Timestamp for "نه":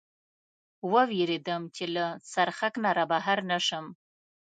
2.83-2.91, 3.51-3.57